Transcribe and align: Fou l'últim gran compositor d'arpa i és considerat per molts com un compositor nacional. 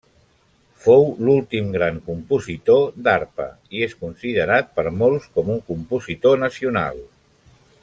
Fou 0.85 1.03
l'últim 1.27 1.67
gran 1.75 1.99
compositor 2.07 2.81
d'arpa 3.09 3.47
i 3.77 3.85
és 3.89 3.95
considerat 4.01 4.73
per 4.79 4.87
molts 5.03 5.29
com 5.37 5.53
un 5.57 5.63
compositor 5.71 6.43
nacional. 6.49 7.03